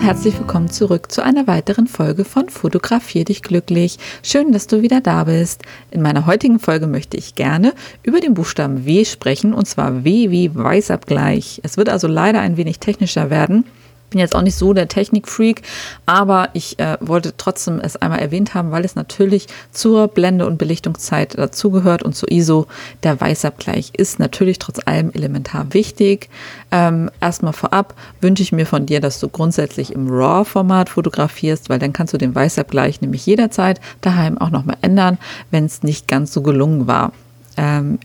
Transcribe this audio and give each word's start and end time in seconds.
Und 0.00 0.06
herzlich 0.06 0.38
willkommen 0.38 0.70
zurück 0.70 1.12
zu 1.12 1.22
einer 1.22 1.46
weiteren 1.46 1.86
Folge 1.86 2.24
von 2.24 2.48
Fotografier 2.48 3.26
dich 3.26 3.42
glücklich. 3.42 3.98
Schön, 4.22 4.50
dass 4.50 4.66
du 4.66 4.80
wieder 4.80 5.02
da 5.02 5.24
bist. 5.24 5.62
In 5.90 6.00
meiner 6.00 6.24
heutigen 6.24 6.58
Folge 6.58 6.86
möchte 6.86 7.18
ich 7.18 7.34
gerne 7.34 7.74
über 8.02 8.20
den 8.20 8.32
Buchstaben 8.32 8.86
W 8.86 9.04
sprechen 9.04 9.52
und 9.52 9.66
zwar 9.66 10.02
W 10.02 10.30
wie 10.30 10.54
Weißabgleich. 10.54 11.60
Es 11.64 11.76
wird 11.76 11.90
also 11.90 12.08
leider 12.08 12.40
ein 12.40 12.56
wenig 12.56 12.78
technischer 12.78 13.28
werden 13.28 13.66
bin 14.10 14.20
jetzt 14.20 14.36
auch 14.36 14.42
nicht 14.42 14.56
so 14.56 14.72
der 14.72 14.88
Technikfreak, 14.88 15.62
aber 16.06 16.50
ich 16.52 16.78
äh, 16.78 16.98
wollte 17.00 17.34
trotzdem 17.36 17.80
es 17.80 17.96
einmal 17.96 18.18
erwähnt 18.18 18.54
haben, 18.54 18.70
weil 18.70 18.84
es 18.84 18.96
natürlich 18.96 19.46
zur 19.72 20.08
Blende- 20.08 20.46
und 20.46 20.58
Belichtungszeit 20.58 21.38
dazugehört 21.38 22.02
und 22.02 22.14
zur 22.14 22.30
ISO. 22.30 22.66
Der 23.02 23.20
Weißabgleich 23.20 23.92
ist 23.96 24.18
natürlich 24.18 24.58
trotz 24.58 24.80
allem 24.86 25.10
elementar 25.12 25.72
wichtig. 25.72 26.28
Ähm, 26.70 27.10
erstmal 27.20 27.52
vorab 27.52 27.94
wünsche 28.20 28.42
ich 28.42 28.52
mir 28.52 28.66
von 28.66 28.86
dir, 28.86 29.00
dass 29.00 29.20
du 29.20 29.28
grundsätzlich 29.28 29.92
im 29.92 30.08
RAW-Format 30.08 30.88
fotografierst, 30.88 31.68
weil 31.68 31.78
dann 31.78 31.92
kannst 31.92 32.12
du 32.12 32.18
den 32.18 32.34
Weißabgleich 32.34 33.00
nämlich 33.00 33.24
jederzeit 33.26 33.80
daheim 34.00 34.38
auch 34.38 34.50
nochmal 34.50 34.76
ändern, 34.82 35.18
wenn 35.50 35.64
es 35.64 35.82
nicht 35.82 36.08
ganz 36.08 36.32
so 36.32 36.42
gelungen 36.42 36.86
war. 36.86 37.12
Ähm, 37.56 37.98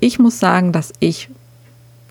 ich 0.00 0.18
muss 0.18 0.40
sagen, 0.40 0.72
dass 0.72 0.92
ich 0.98 1.28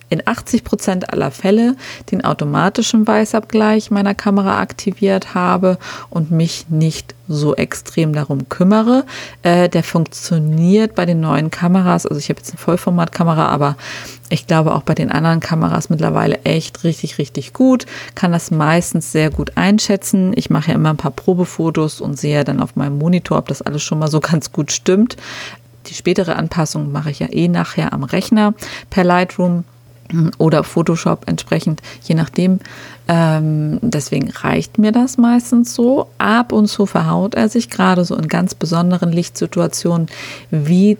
in 0.09 0.25
80 0.25 0.63
Prozent 0.63 1.13
aller 1.13 1.31
Fälle 1.31 1.75
den 2.11 2.23
automatischen 2.23 3.07
Weißabgleich 3.07 3.91
meiner 3.91 4.15
Kamera 4.15 4.59
aktiviert 4.59 5.33
habe 5.35 5.77
und 6.09 6.31
mich 6.31 6.67
nicht 6.69 7.15
so 7.27 7.55
extrem 7.55 8.11
darum 8.13 8.49
kümmere. 8.49 9.05
Äh, 9.43 9.69
der 9.69 9.83
funktioniert 9.83 10.95
bei 10.95 11.05
den 11.05 11.21
neuen 11.21 11.51
Kameras. 11.51 12.05
Also 12.05 12.19
ich 12.19 12.29
habe 12.29 12.39
jetzt 12.39 12.49
eine 12.49 12.57
Vollformatkamera, 12.57 13.47
aber 13.47 13.77
ich 14.29 14.47
glaube 14.47 14.73
auch 14.73 14.81
bei 14.81 14.95
den 14.95 15.11
anderen 15.11 15.39
Kameras 15.39 15.89
mittlerweile 15.89 16.39
echt 16.43 16.83
richtig, 16.83 17.19
richtig 17.19 17.53
gut. 17.53 17.85
Kann 18.15 18.31
das 18.31 18.51
meistens 18.51 19.11
sehr 19.11 19.29
gut 19.29 19.57
einschätzen. 19.57 20.33
Ich 20.35 20.49
mache 20.49 20.69
ja 20.69 20.75
immer 20.75 20.89
ein 20.89 20.97
paar 20.97 21.11
Probefotos 21.11 22.01
und 22.01 22.19
sehe 22.19 22.43
dann 22.43 22.61
auf 22.61 22.75
meinem 22.75 22.97
Monitor, 22.97 23.37
ob 23.37 23.47
das 23.47 23.61
alles 23.61 23.83
schon 23.83 23.99
mal 23.99 24.09
so 24.09 24.19
ganz 24.19 24.51
gut 24.51 24.71
stimmt. 24.71 25.15
Die 25.87 25.93
spätere 25.93 26.35
Anpassung 26.35 26.91
mache 26.91 27.11
ich 27.11 27.19
ja 27.19 27.27
eh 27.31 27.47
nachher 27.47 27.93
am 27.93 28.03
Rechner 28.03 28.53
per 28.89 29.03
Lightroom 29.03 29.63
oder 30.37 30.63
Photoshop 30.63 31.23
entsprechend, 31.27 31.81
je 32.03 32.15
nachdem. 32.15 32.59
Ähm, 33.07 33.79
deswegen 33.81 34.29
reicht 34.29 34.77
mir 34.77 34.91
das 34.91 35.17
meistens 35.17 35.73
so. 35.73 36.07
Ab 36.17 36.51
und 36.51 36.67
zu 36.67 36.85
verhaut 36.85 37.35
er 37.35 37.49
sich 37.49 37.69
gerade 37.69 38.05
so 38.05 38.15
in 38.15 38.27
ganz 38.27 38.55
besonderen 38.55 39.11
Lichtsituationen, 39.11 40.07
wie 40.51 40.97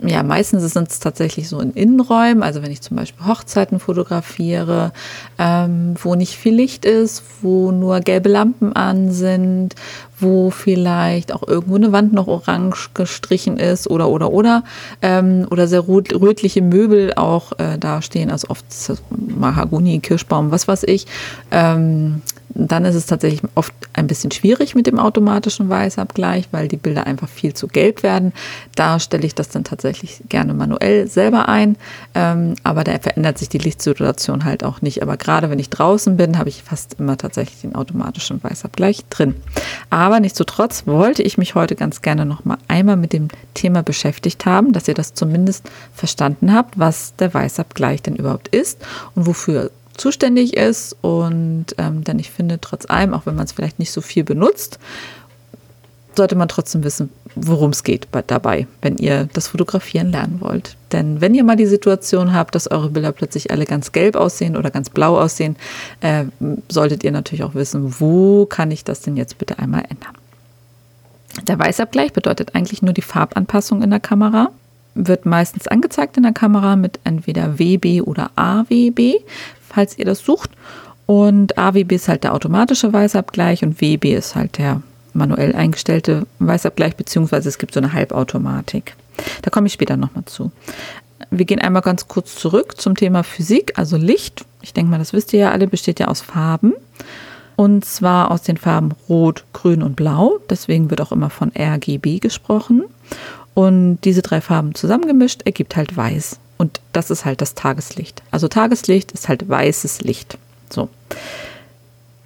ja, 0.00 0.22
meistens 0.22 0.72
sind 0.72 0.90
es 0.90 0.98
tatsächlich 0.98 1.48
so 1.48 1.60
in 1.60 1.72
Innenräumen, 1.72 2.42
also 2.42 2.62
wenn 2.62 2.70
ich 2.70 2.80
zum 2.80 2.96
Beispiel 2.96 3.26
Hochzeiten 3.26 3.78
fotografiere, 3.78 4.92
ähm, 5.38 5.94
wo 6.02 6.16
nicht 6.16 6.36
viel 6.36 6.54
Licht 6.54 6.84
ist, 6.84 7.22
wo 7.42 7.70
nur 7.70 8.00
gelbe 8.00 8.28
Lampen 8.28 8.72
an 8.72 9.12
sind, 9.12 9.76
wo 10.18 10.50
vielleicht 10.50 11.32
auch 11.32 11.46
irgendwo 11.46 11.76
eine 11.76 11.92
Wand 11.92 12.12
noch 12.12 12.26
orange 12.26 12.90
gestrichen 12.94 13.56
ist 13.56 13.88
oder 13.88 14.08
oder 14.08 14.32
oder 14.32 14.64
ähm, 15.00 15.46
oder 15.50 15.68
sehr 15.68 15.80
rot, 15.80 16.12
rötliche 16.12 16.60
Möbel 16.60 17.14
auch 17.14 17.52
äh, 17.58 17.78
dastehen, 17.78 18.30
also 18.30 18.48
oft 18.48 18.64
Mahagoni, 19.10 20.00
Kirschbaum, 20.00 20.50
was 20.50 20.66
weiß 20.66 20.84
ich. 20.84 21.06
Ähm, 21.50 22.22
dann 22.54 22.84
ist 22.84 22.94
es 22.94 23.06
tatsächlich 23.06 23.42
oft 23.54 23.72
ein 23.92 24.06
bisschen 24.06 24.30
schwierig 24.30 24.74
mit 24.74 24.86
dem 24.86 24.98
automatischen 24.98 25.68
Weißabgleich, 25.68 26.48
weil 26.52 26.68
die 26.68 26.76
Bilder 26.76 27.06
einfach 27.06 27.28
viel 27.28 27.54
zu 27.54 27.66
gelb 27.66 28.02
werden. 28.02 28.32
Da 28.76 29.00
stelle 29.00 29.26
ich 29.26 29.34
das 29.34 29.48
dann 29.48 29.64
tatsächlich 29.64 30.22
gerne 30.28 30.54
manuell 30.54 31.08
selber 31.08 31.48
ein, 31.48 31.76
ähm, 32.14 32.54
aber 32.62 32.84
da 32.84 32.98
verändert 32.98 33.38
sich 33.38 33.48
die 33.48 33.58
Lichtsituation 33.58 34.44
halt 34.44 34.64
auch 34.64 34.82
nicht. 34.82 35.02
Aber 35.02 35.16
gerade 35.16 35.50
wenn 35.50 35.58
ich 35.58 35.70
draußen 35.70 36.16
bin, 36.16 36.38
habe 36.38 36.48
ich 36.48 36.62
fast 36.62 36.94
immer 37.00 37.18
tatsächlich 37.18 37.60
den 37.60 37.74
automatischen 37.74 38.42
Weißabgleich 38.42 39.04
drin. 39.10 39.34
Aber 39.90 40.20
nichtsdestotrotz 40.20 40.86
wollte 40.86 41.22
ich 41.22 41.38
mich 41.38 41.54
heute 41.54 41.74
ganz 41.74 42.02
gerne 42.02 42.24
noch 42.24 42.44
mal 42.44 42.58
einmal 42.68 42.96
mit 42.96 43.12
dem 43.12 43.28
Thema 43.54 43.82
beschäftigt 43.82 44.46
haben, 44.46 44.72
dass 44.72 44.88
ihr 44.88 44.94
das 44.94 45.14
zumindest 45.14 45.68
verstanden 45.92 46.52
habt, 46.52 46.78
was 46.78 47.14
der 47.16 47.32
Weißabgleich 47.34 48.02
denn 48.02 48.16
überhaupt 48.16 48.48
ist 48.48 48.84
und 49.14 49.26
wofür 49.26 49.70
zuständig 49.96 50.56
ist. 50.56 50.96
Und 51.00 51.66
ähm, 51.78 52.04
denn 52.04 52.18
ich 52.18 52.30
finde, 52.30 52.58
trotz 52.60 52.88
allem, 52.88 53.14
auch 53.14 53.26
wenn 53.26 53.34
man 53.34 53.44
es 53.44 53.52
vielleicht 53.52 53.78
nicht 53.78 53.92
so 53.92 54.00
viel 54.00 54.24
benutzt, 54.24 54.78
sollte 56.16 56.36
man 56.36 56.48
trotzdem 56.48 56.84
wissen, 56.84 57.10
worum 57.34 57.70
es 57.70 57.82
geht 57.82 58.06
dabei, 58.28 58.68
wenn 58.82 58.96
ihr 58.98 59.28
das 59.32 59.48
Fotografieren 59.48 60.12
lernen 60.12 60.40
wollt. 60.40 60.76
Denn 60.92 61.20
wenn 61.20 61.34
ihr 61.34 61.42
mal 61.42 61.56
die 61.56 61.66
Situation 61.66 62.32
habt, 62.32 62.54
dass 62.54 62.70
eure 62.70 62.90
Bilder 62.90 63.10
plötzlich 63.10 63.50
alle 63.50 63.64
ganz 63.64 63.90
gelb 63.90 64.14
aussehen 64.14 64.56
oder 64.56 64.70
ganz 64.70 64.90
blau 64.90 65.18
aussehen, 65.18 65.56
äh, 66.00 66.24
solltet 66.68 67.02
ihr 67.02 67.10
natürlich 67.10 67.42
auch 67.42 67.54
wissen, 67.54 67.96
wo 67.98 68.46
kann 68.46 68.70
ich 68.70 68.84
das 68.84 69.00
denn 69.00 69.16
jetzt 69.16 69.38
bitte 69.38 69.58
einmal 69.58 69.82
ändern. 69.82 70.14
Der 71.48 71.58
Weißabgleich 71.58 72.12
bedeutet 72.12 72.54
eigentlich 72.54 72.80
nur 72.80 72.92
die 72.92 73.02
Farbanpassung 73.02 73.82
in 73.82 73.90
der 73.90 73.98
Kamera 73.98 74.50
wird 74.94 75.26
meistens 75.26 75.66
angezeigt 75.66 76.16
in 76.16 76.22
der 76.22 76.32
Kamera 76.32 76.76
mit 76.76 77.00
entweder 77.04 77.58
WB 77.58 78.02
oder 78.02 78.30
AWB 78.36 79.16
falls 79.74 79.98
ihr 79.98 80.04
das 80.04 80.20
sucht. 80.20 80.50
Und 81.06 81.58
AWB 81.58 81.92
ist 81.92 82.08
halt 82.08 82.24
der 82.24 82.34
automatische 82.34 82.92
Weißabgleich 82.92 83.62
und 83.62 83.80
WB 83.80 84.14
ist 84.14 84.34
halt 84.34 84.58
der 84.58 84.82
manuell 85.12 85.54
eingestellte 85.54 86.26
Weißabgleich, 86.38 86.96
beziehungsweise 86.96 87.48
es 87.48 87.58
gibt 87.58 87.74
so 87.74 87.80
eine 87.80 87.92
Halbautomatik. 87.92 88.96
Da 89.42 89.50
komme 89.50 89.66
ich 89.66 89.72
später 89.72 89.96
nochmal 89.96 90.24
zu. 90.24 90.50
Wir 91.30 91.44
gehen 91.44 91.60
einmal 91.60 91.82
ganz 91.82 92.08
kurz 92.08 92.34
zurück 92.34 92.80
zum 92.80 92.96
Thema 92.96 93.22
Physik, 93.22 93.74
also 93.76 93.96
Licht. 93.96 94.44
Ich 94.62 94.72
denke 94.72 94.90
mal, 94.90 94.98
das 94.98 95.12
wisst 95.12 95.32
ihr 95.32 95.40
ja 95.40 95.50
alle, 95.52 95.66
besteht 95.66 96.00
ja 96.00 96.08
aus 96.08 96.20
Farben. 96.20 96.74
Und 97.56 97.84
zwar 97.84 98.30
aus 98.30 98.42
den 98.42 98.56
Farben 98.56 98.92
Rot, 99.08 99.44
Grün 99.52 99.82
und 99.82 99.94
Blau. 99.94 100.38
Deswegen 100.50 100.90
wird 100.90 101.00
auch 101.00 101.12
immer 101.12 101.30
von 101.30 101.52
RGB 101.56 102.18
gesprochen. 102.18 102.84
Und 103.54 103.98
diese 104.02 104.22
drei 104.22 104.40
Farben 104.40 104.74
zusammengemischt 104.74 105.42
ergibt 105.42 105.76
halt 105.76 105.96
Weiß. 105.96 106.40
Und 106.56 106.80
das 106.92 107.10
ist 107.10 107.24
halt 107.24 107.40
das 107.40 107.54
Tageslicht. 107.54 108.22
Also 108.30 108.48
Tageslicht 108.48 109.12
ist 109.12 109.28
halt 109.28 109.48
weißes 109.48 110.02
Licht. 110.02 110.38
So. 110.70 110.88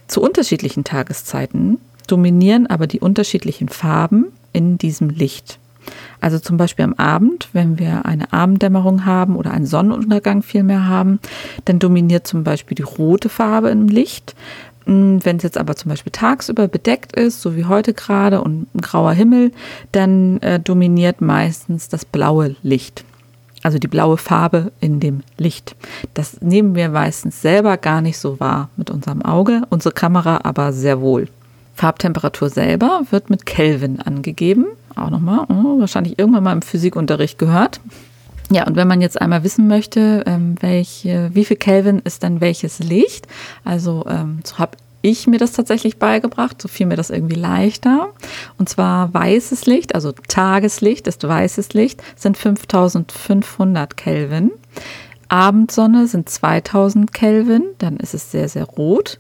Zu 0.06 0.22
unterschiedlichen 0.22 0.84
Tageszeiten 0.84 1.78
dominieren 2.06 2.66
aber 2.66 2.86
die 2.86 3.00
unterschiedlichen 3.00 3.68
Farben 3.68 4.26
in 4.52 4.78
diesem 4.78 5.10
Licht. 5.10 5.58
Also 6.20 6.38
zum 6.38 6.56
Beispiel 6.56 6.84
am 6.84 6.94
Abend, 6.94 7.48
wenn 7.52 7.78
wir 7.78 8.04
eine 8.04 8.32
Abenddämmerung 8.32 9.04
haben 9.04 9.36
oder 9.36 9.52
einen 9.52 9.66
Sonnenuntergang 9.66 10.42
vielmehr 10.42 10.86
haben, 10.86 11.20
dann 11.64 11.78
dominiert 11.78 12.26
zum 12.26 12.44
Beispiel 12.44 12.74
die 12.74 12.82
rote 12.82 13.28
Farbe 13.28 13.70
im 13.70 13.88
Licht. 13.88 14.34
Hm, 14.84 15.24
wenn 15.24 15.36
es 15.36 15.42
jetzt 15.42 15.58
aber 15.58 15.76
zum 15.76 15.90
Beispiel 15.90 16.12
tagsüber 16.12 16.68
bedeckt 16.68 17.12
ist, 17.12 17.40
so 17.40 17.56
wie 17.56 17.66
heute 17.66 17.94
gerade 17.94 18.42
und 18.42 18.74
ein 18.74 18.80
grauer 18.80 19.12
Himmel, 19.12 19.52
dann 19.92 20.40
äh, 20.40 20.58
dominiert 20.60 21.20
meistens 21.20 21.88
das 21.88 22.04
blaue 22.04 22.56
Licht 22.62 23.04
also 23.62 23.78
die 23.78 23.88
blaue 23.88 24.16
Farbe 24.16 24.72
in 24.80 25.00
dem 25.00 25.22
Licht. 25.36 25.76
Das 26.14 26.40
nehmen 26.40 26.74
wir 26.74 26.88
meistens 26.88 27.42
selber 27.42 27.76
gar 27.76 28.00
nicht 28.00 28.18
so 28.18 28.40
wahr 28.40 28.68
mit 28.76 28.90
unserem 28.90 29.22
Auge, 29.22 29.62
unsere 29.70 29.94
Kamera 29.94 30.40
aber 30.44 30.72
sehr 30.72 31.00
wohl. 31.00 31.28
Farbtemperatur 31.74 32.50
selber 32.50 33.02
wird 33.10 33.30
mit 33.30 33.46
Kelvin 33.46 34.00
angegeben. 34.00 34.66
Auch 34.96 35.10
nochmal, 35.10 35.46
oh, 35.48 35.78
wahrscheinlich 35.78 36.18
irgendwann 36.18 36.42
mal 36.42 36.52
im 36.52 36.62
Physikunterricht 36.62 37.38
gehört. 37.38 37.80
Ja, 38.50 38.66
und 38.66 38.76
wenn 38.76 38.88
man 38.88 39.00
jetzt 39.00 39.20
einmal 39.20 39.44
wissen 39.44 39.68
möchte, 39.68 40.24
ähm, 40.26 40.56
welche, 40.60 41.30
wie 41.34 41.44
viel 41.44 41.56
Kelvin 41.56 42.00
ist 42.00 42.22
dann 42.22 42.40
welches 42.40 42.78
Licht, 42.78 43.28
also 43.64 44.06
ähm, 44.08 44.40
so 44.42 44.58
habe 44.58 44.76
ich 45.02 45.26
mir 45.26 45.38
das 45.38 45.52
tatsächlich 45.52 45.98
beigebracht, 45.98 46.60
so 46.60 46.68
fiel 46.68 46.86
mir 46.86 46.96
das 46.96 47.10
irgendwie 47.10 47.36
leichter. 47.36 48.08
Und 48.58 48.68
zwar 48.68 49.12
weißes 49.14 49.66
Licht, 49.66 49.94
also 49.94 50.12
Tageslicht 50.12 51.06
ist 51.06 51.26
weißes 51.26 51.72
Licht, 51.74 52.02
sind 52.16 52.36
5500 52.36 53.96
Kelvin. 53.96 54.50
Abendsonne 55.28 56.06
sind 56.06 56.28
2000 56.28 57.12
Kelvin, 57.12 57.64
dann 57.78 57.98
ist 57.98 58.14
es 58.14 58.30
sehr, 58.30 58.48
sehr 58.48 58.64
rot. 58.64 59.18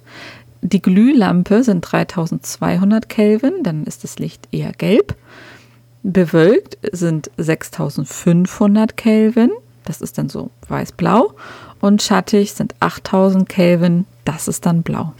Die 0.62 0.82
Glühlampe 0.82 1.62
sind 1.62 1.82
3200 1.82 3.08
Kelvin, 3.08 3.62
dann 3.62 3.84
ist 3.84 4.04
das 4.04 4.18
Licht 4.18 4.48
eher 4.50 4.72
gelb. 4.72 5.14
Bewölkt 6.02 6.78
sind 6.92 7.30
6500 7.36 8.96
Kelvin, 8.96 9.50
das 9.84 10.00
ist 10.00 10.18
dann 10.18 10.28
so 10.28 10.50
weiß-blau. 10.68 11.34
Und 11.80 12.02
schattig 12.02 12.54
sind 12.54 12.74
8000 12.80 13.48
Kelvin, 13.48 14.04
das 14.24 14.48
ist 14.48 14.66
dann 14.66 14.82
blau. 14.82 15.12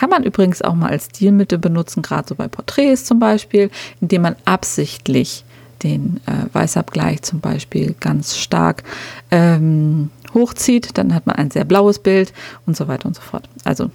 Kann 0.00 0.08
man 0.08 0.24
übrigens 0.24 0.62
auch 0.62 0.72
mal 0.74 0.88
als 0.88 1.10
Stilmittel 1.14 1.58
benutzen, 1.58 2.00
gerade 2.00 2.26
so 2.26 2.34
bei 2.34 2.48
Porträts 2.48 3.04
zum 3.04 3.18
Beispiel, 3.18 3.70
indem 4.00 4.22
man 4.22 4.36
absichtlich 4.46 5.44
den 5.82 6.20
äh, 6.24 6.46
Weißabgleich 6.54 7.20
zum 7.20 7.40
Beispiel 7.40 7.94
ganz 8.00 8.38
stark 8.38 8.82
ähm, 9.30 10.08
hochzieht, 10.32 10.96
dann 10.96 11.14
hat 11.14 11.26
man 11.26 11.36
ein 11.36 11.50
sehr 11.50 11.66
blaues 11.66 11.98
Bild 11.98 12.32
und 12.64 12.78
so 12.78 12.88
weiter 12.88 13.04
und 13.04 13.14
so 13.14 13.20
fort. 13.20 13.46
Also 13.64 13.90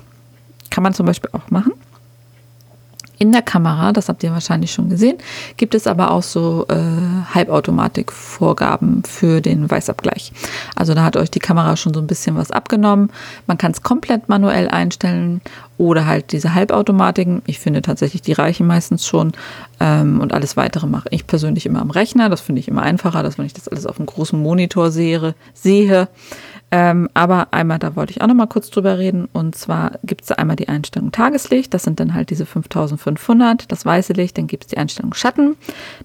kann 0.69 0.84
man 0.84 0.94
zum 0.94 1.07
Beispiel 1.07 1.31
auch 1.34 1.50
machen. 1.50 1.74
In 3.18 3.31
der 3.31 3.42
Kamera, 3.42 3.92
das 3.92 4.08
habt 4.08 4.24
ihr 4.24 4.31
wahrscheinlich 4.31 4.74
schon 4.74 4.90
gesehen, 4.90 5.18
gibt 5.58 5.74
es 5.74 5.88
aber 5.88 6.12
auch 6.12 6.22
so 6.22 6.68
äh, 6.69 6.75
Halbautomatik-Vorgaben 7.33 9.04
für 9.04 9.42
den 9.42 9.69
Weißabgleich. 9.69 10.31
Also 10.75 10.94
da 10.94 11.04
hat 11.04 11.18
euch 11.18 11.31
die 11.31 11.39
Kamera 11.39 11.75
schon 11.77 11.94
so 11.94 12.00
ein 12.00 12.07
bisschen 12.07 12.36
was 12.36 12.51
abgenommen. 12.51 13.12
Man 13.48 13.57
kann 13.57 13.72
es 13.72 13.83
komplett 13.83 14.30
manuell 14.30 14.68
einstellen 14.68 15.42
oder 15.77 16.06
halt 16.06 16.31
diese 16.31 16.54
Halbautomatiken. 16.54 17.42
Ich 17.45 17.60
finde 17.60 17.81
tatsächlich, 17.81 18.22
die 18.22 18.33
reichen 18.33 18.68
meistens 18.68 19.06
schon. 19.06 19.33
Ähm, 19.80 20.22
und 20.22 20.33
alles 20.33 20.56
weitere 20.56 20.88
mache 20.88 21.10
ich 21.12 21.27
persönlich 21.27 21.66
immer 21.66 21.81
am 21.81 21.92
Rechner. 21.92 22.30
Das 22.30 22.42
finde 22.42 22.60
ich 22.60 22.68
immer 22.68 22.81
einfacher, 22.81 23.24
dass 23.24 23.38
wenn 23.38 23.45
ich 23.45 23.54
das 23.54 23.68
alles 23.68 23.86
auf 23.86 23.98
einem 23.98 24.06
großen 24.06 24.42
Monitor 24.42 24.92
sehe, 24.92 25.36
sehe 25.54 26.07
ähm, 26.71 27.09
aber 27.13 27.50
einmal, 27.51 27.79
da 27.79 27.95
wollte 27.95 28.12
ich 28.12 28.21
auch 28.21 28.27
noch 28.27 28.33
mal 28.33 28.47
kurz 28.47 28.69
drüber 28.69 28.97
reden. 28.97 29.29
Und 29.31 29.56
zwar 29.56 30.00
gibt 30.03 30.23
es 30.23 30.31
einmal 30.31 30.56
die 30.56 30.67
Einstellung 30.67 31.12
Tageslicht. 31.12 31.73
Das 31.73 31.83
sind 31.83 32.00
dann 32.00 32.13
halt 32.13 32.31
diese 32.31 32.45
5500, 32.45 33.71
das 33.71 33.85
weiße 33.85 34.13
Licht. 34.13 34.38
Dann 34.38 34.47
gibt 34.47 34.63
es 34.63 34.69
die 34.69 34.77
Einstellung 34.77 35.13
Schatten. 35.13 35.56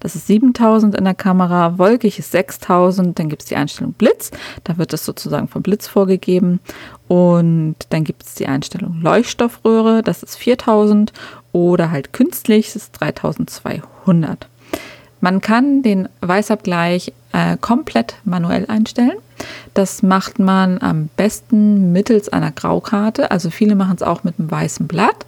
Das 0.01 0.15
ist 0.15 0.27
7000 0.27 0.95
in 0.95 1.05
der 1.05 1.15
Kamera. 1.15 1.79
Wolkig 1.79 2.19
ist 2.19 2.33
6000. 2.33 3.19
Dann 3.19 3.29
gibt 3.29 3.43
es 3.43 3.49
die 3.49 3.57
Einstellung 3.57 3.95
Blitz. 3.95 4.31
Da 4.65 4.77
wird 4.79 4.93
das 4.93 5.05
sozusagen 5.05 5.49
vom 5.49 5.63
Blitz 5.63 5.89
vorgegeben. 5.89 6.61
Und 7.09 7.77
dann 7.89 8.05
gibt 8.05 8.25
es 8.25 8.35
die 8.35 8.47
Einstellung 8.47 9.01
Leuchtstoffröhre. 9.01 10.03
Das 10.03 10.23
ist 10.23 10.37
4000. 10.37 11.13
Oder 11.53 11.91
halt 11.91 12.13
künstlich, 12.13 12.67
das 12.67 12.77
ist 12.77 12.93
3200. 13.01 14.47
Man 15.21 15.41
kann 15.41 15.83
den 15.83 16.09
Weißabgleich 16.21 17.13
äh, 17.33 17.57
komplett 17.61 18.15
manuell 18.25 18.67
einstellen. 18.67 19.19
Das 19.75 20.03
macht 20.03 20.39
man 20.39 20.79
am 20.79 21.09
besten 21.17 21.93
mittels 21.93 22.29
einer 22.29 22.53
Graukarte. 22.53 23.31
Also 23.31 23.51
viele 23.51 23.75
machen 23.75 23.97
es 23.97 24.03
auch 24.03 24.25
mit 24.25 24.39
einem 24.39 24.51
weißen 24.51 24.87
Blatt. 24.87 25.27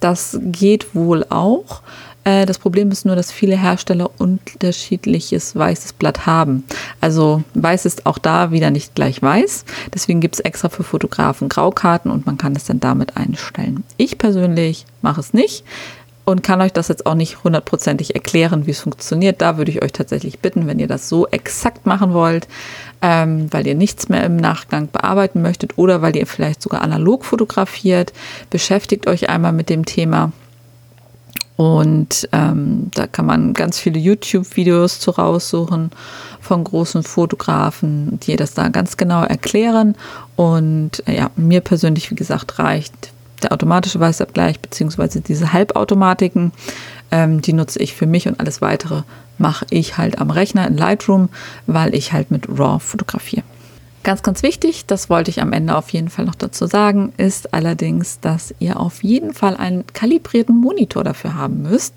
Das 0.00 0.38
geht 0.42 0.94
wohl 0.94 1.24
auch. 1.28 1.82
Äh, 2.24 2.46
das 2.46 2.58
Problem 2.58 2.90
ist 2.90 3.04
nur, 3.06 3.16
dass 3.16 3.32
viele 3.32 3.56
Hersteller 3.56 4.10
unterschiedliches 4.18 5.56
weißes 5.56 5.94
Blatt 5.94 6.26
haben. 6.26 6.64
Also 7.00 7.42
weiß 7.54 7.86
ist 7.86 8.06
auch 8.06 8.18
da 8.18 8.50
wieder 8.50 8.70
nicht 8.70 8.94
gleich 8.94 9.22
weiß. 9.22 9.64
Deswegen 9.94 10.20
gibt 10.20 10.36
es 10.36 10.40
extra 10.40 10.68
für 10.68 10.84
Fotografen 10.84 11.48
Graukarten 11.48 12.10
und 12.10 12.26
man 12.26 12.38
kann 12.38 12.54
es 12.54 12.64
dann 12.64 12.80
damit 12.80 13.16
einstellen. 13.16 13.84
Ich 13.96 14.18
persönlich 14.18 14.86
mache 15.02 15.20
es 15.20 15.32
nicht 15.32 15.64
und 16.28 16.42
kann 16.42 16.60
euch 16.60 16.74
das 16.74 16.88
jetzt 16.88 17.06
auch 17.06 17.14
nicht 17.14 17.42
hundertprozentig 17.42 18.14
erklären, 18.14 18.66
wie 18.66 18.72
es 18.72 18.80
funktioniert. 18.80 19.40
Da 19.40 19.56
würde 19.56 19.70
ich 19.70 19.82
euch 19.82 19.92
tatsächlich 19.92 20.40
bitten, 20.40 20.66
wenn 20.66 20.78
ihr 20.78 20.86
das 20.86 21.08
so 21.08 21.26
exakt 21.28 21.86
machen 21.86 22.12
wollt, 22.12 22.48
ähm, 23.00 23.50
weil 23.50 23.66
ihr 23.66 23.74
nichts 23.74 24.10
mehr 24.10 24.24
im 24.24 24.36
Nachgang 24.36 24.90
bearbeiten 24.92 25.40
möchtet 25.40 25.78
oder 25.78 26.02
weil 26.02 26.14
ihr 26.16 26.26
vielleicht 26.26 26.60
sogar 26.60 26.82
analog 26.82 27.24
fotografiert, 27.24 28.12
beschäftigt 28.50 29.06
euch 29.06 29.30
einmal 29.30 29.54
mit 29.54 29.70
dem 29.70 29.86
Thema. 29.86 30.32
Und 31.56 32.28
ähm, 32.32 32.90
da 32.94 33.06
kann 33.06 33.24
man 33.24 33.54
ganz 33.54 33.78
viele 33.78 33.98
YouTube-Videos 33.98 35.00
zu 35.00 35.12
raussuchen 35.12 35.92
von 36.42 36.62
großen 36.62 37.04
Fotografen, 37.04 38.20
die 38.20 38.36
das 38.36 38.52
da 38.52 38.68
ganz 38.68 38.98
genau 38.98 39.22
erklären. 39.22 39.96
Und 40.36 41.02
äh, 41.06 41.16
ja, 41.16 41.30
mir 41.36 41.62
persönlich, 41.62 42.10
wie 42.10 42.16
gesagt, 42.16 42.58
reicht 42.58 43.12
der 43.40 43.52
automatische 43.52 44.00
Weißabgleich 44.00 44.60
beziehungsweise 44.60 45.20
diese 45.20 45.52
Halbautomatiken, 45.52 46.52
ähm, 47.10 47.40
die 47.40 47.52
nutze 47.52 47.78
ich 47.80 47.94
für 47.94 48.06
mich 48.06 48.28
und 48.28 48.40
alles 48.40 48.60
weitere 48.60 49.02
mache 49.38 49.66
ich 49.70 49.96
halt 49.98 50.18
am 50.20 50.30
Rechner 50.30 50.66
in 50.66 50.76
Lightroom, 50.76 51.28
weil 51.66 51.94
ich 51.94 52.12
halt 52.12 52.30
mit 52.30 52.48
RAW 52.48 52.80
fotografiere. 52.80 53.44
Ganz, 54.04 54.22
ganz 54.22 54.42
wichtig, 54.42 54.86
das 54.86 55.10
wollte 55.10 55.30
ich 55.30 55.42
am 55.42 55.52
Ende 55.52 55.76
auf 55.76 55.90
jeden 55.90 56.08
Fall 56.08 56.24
noch 56.24 56.36
dazu 56.36 56.66
sagen, 56.66 57.12
ist 57.16 57.52
allerdings, 57.52 58.20
dass 58.20 58.54
ihr 58.58 58.78
auf 58.78 59.02
jeden 59.02 59.34
Fall 59.34 59.56
einen 59.56 59.86
kalibrierten 59.88 60.56
Monitor 60.56 61.04
dafür 61.04 61.34
haben 61.34 61.62
müsst. 61.62 61.94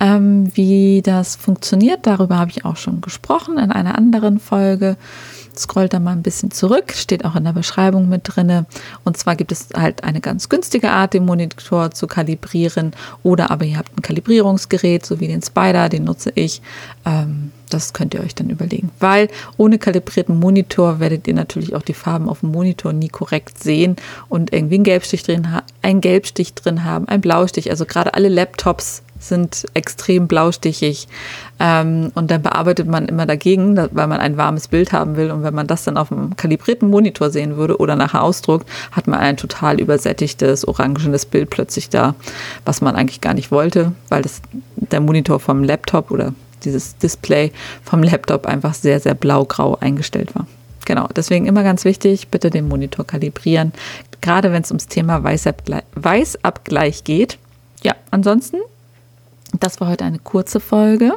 Ähm, 0.00 0.50
wie 0.54 1.02
das 1.02 1.36
funktioniert, 1.36 2.06
darüber 2.06 2.38
habe 2.38 2.50
ich 2.50 2.64
auch 2.64 2.76
schon 2.76 3.00
gesprochen 3.00 3.58
in 3.58 3.72
einer 3.72 3.98
anderen 3.98 4.38
Folge. 4.38 4.96
Scrollt 5.58 5.92
da 5.92 5.98
mal 5.98 6.12
ein 6.12 6.22
bisschen 6.22 6.50
zurück, 6.50 6.92
steht 6.92 7.24
auch 7.24 7.36
in 7.36 7.44
der 7.44 7.52
Beschreibung 7.52 8.08
mit 8.08 8.22
drin. 8.24 8.66
Und 9.04 9.16
zwar 9.16 9.36
gibt 9.36 9.52
es 9.52 9.68
halt 9.74 10.04
eine 10.04 10.20
ganz 10.20 10.48
günstige 10.48 10.90
Art, 10.90 11.14
den 11.14 11.24
Monitor 11.24 11.90
zu 11.90 12.06
kalibrieren. 12.06 12.92
Oder 13.22 13.50
aber 13.50 13.64
ihr 13.64 13.78
habt 13.78 13.96
ein 13.96 14.02
Kalibrierungsgerät, 14.02 15.04
so 15.04 15.20
wie 15.20 15.28
den 15.28 15.42
Spider, 15.42 15.88
den 15.88 16.04
nutze 16.04 16.32
ich. 16.34 16.62
Ähm, 17.04 17.52
das 17.72 17.92
könnt 17.92 18.14
ihr 18.14 18.20
euch 18.20 18.34
dann 18.34 18.50
überlegen. 18.50 18.90
Weil 18.98 19.28
ohne 19.56 19.78
kalibrierten 19.78 20.38
Monitor 20.38 21.00
werdet 21.00 21.26
ihr 21.26 21.34
natürlich 21.34 21.74
auch 21.74 21.82
die 21.82 21.94
Farben 21.94 22.28
auf 22.28 22.40
dem 22.40 22.50
Monitor 22.50 22.92
nie 22.92 23.08
korrekt 23.08 23.62
sehen 23.62 23.96
und 24.28 24.52
irgendwie 24.52 24.76
einen 24.76 24.84
Gelbstich 24.84 25.22
drin, 25.22 25.48
einen 25.80 26.00
Gelbstich 26.00 26.54
drin 26.54 26.84
haben, 26.84 27.08
einen 27.08 27.22
Blaustich. 27.22 27.70
Also 27.70 27.86
gerade 27.86 28.14
alle 28.14 28.28
Laptops 28.28 29.02
sind 29.22 29.66
extrem 29.74 30.28
blaustichig. 30.28 31.08
Ähm, 31.58 32.12
und 32.14 32.30
dann 32.30 32.42
bearbeitet 32.42 32.88
man 32.88 33.06
immer 33.06 33.26
dagegen, 33.26 33.76
weil 33.76 34.06
man 34.06 34.20
ein 34.20 34.36
warmes 34.36 34.68
Bild 34.68 34.92
haben 34.92 35.16
will. 35.16 35.30
Und 35.30 35.42
wenn 35.42 35.54
man 35.54 35.66
das 35.66 35.84
dann 35.84 35.96
auf 35.96 36.10
einem 36.10 36.36
kalibrierten 36.36 36.88
Monitor 36.90 37.30
sehen 37.30 37.56
würde 37.56 37.78
oder 37.78 37.96
nachher 37.96 38.22
ausdruckt, 38.22 38.68
hat 38.90 39.06
man 39.06 39.20
ein 39.20 39.36
total 39.36 39.80
übersättigtes, 39.80 40.66
orangenes 40.66 41.26
Bild 41.26 41.50
plötzlich 41.50 41.88
da, 41.88 42.14
was 42.64 42.80
man 42.80 42.96
eigentlich 42.96 43.20
gar 43.20 43.34
nicht 43.34 43.50
wollte, 43.50 43.92
weil 44.08 44.22
das, 44.22 44.42
der 44.76 45.00
Monitor 45.00 45.40
vom 45.40 45.64
Laptop 45.64 46.10
oder 46.10 46.34
dieses 46.64 46.96
Display 46.96 47.52
vom 47.84 48.02
Laptop 48.02 48.46
einfach 48.46 48.74
sehr, 48.74 49.00
sehr 49.00 49.14
blau-grau 49.14 49.76
eingestellt 49.80 50.34
war. 50.34 50.46
Genau, 50.84 51.08
deswegen 51.14 51.46
immer 51.46 51.62
ganz 51.62 51.84
wichtig, 51.84 52.28
bitte 52.28 52.50
den 52.50 52.66
Monitor 52.66 53.06
kalibrieren, 53.06 53.72
gerade 54.20 54.52
wenn 54.52 54.62
es 54.62 54.70
ums 54.70 54.88
Thema 54.88 55.22
Weißabgleich, 55.22 55.84
Weißabgleich 55.94 57.04
geht. 57.04 57.38
Ja, 57.82 57.94
ansonsten 58.10 58.58
das 59.58 59.80
war 59.80 59.88
heute 59.88 60.04
eine 60.04 60.18
kurze 60.18 60.60
Folge. 60.60 61.12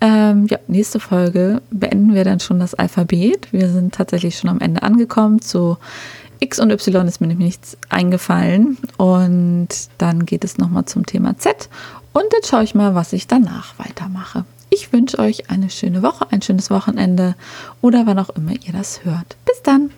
Ähm, 0.00 0.46
ja, 0.48 0.58
nächste 0.68 1.00
Folge 1.00 1.60
beenden 1.70 2.14
wir 2.14 2.24
dann 2.24 2.40
schon 2.40 2.60
das 2.60 2.74
Alphabet. 2.74 3.52
Wir 3.52 3.68
sind 3.68 3.94
tatsächlich 3.94 4.38
schon 4.38 4.50
am 4.50 4.60
Ende 4.60 4.82
angekommen. 4.82 5.40
Zu 5.40 5.76
X 6.40 6.60
und 6.60 6.70
Y 6.70 7.08
ist 7.08 7.20
mir 7.20 7.26
nämlich 7.26 7.46
nichts 7.46 7.76
eingefallen. 7.88 8.78
Und 8.96 9.68
dann 9.98 10.24
geht 10.24 10.44
es 10.44 10.58
nochmal 10.58 10.84
zum 10.84 11.04
Thema 11.04 11.36
Z. 11.36 11.68
Und 12.12 12.26
jetzt 12.32 12.48
schaue 12.48 12.64
ich 12.64 12.74
mal, 12.74 12.94
was 12.94 13.12
ich 13.12 13.26
danach 13.26 13.78
weitermache. 13.78 14.44
Ich 14.70 14.92
wünsche 14.92 15.18
euch 15.18 15.50
eine 15.50 15.70
schöne 15.70 16.02
Woche, 16.02 16.26
ein 16.30 16.42
schönes 16.42 16.70
Wochenende 16.70 17.34
oder 17.80 18.06
wann 18.06 18.18
auch 18.18 18.30
immer 18.30 18.52
ihr 18.52 18.72
das 18.72 19.04
hört. 19.04 19.36
Bis 19.46 19.62
dann! 19.62 19.90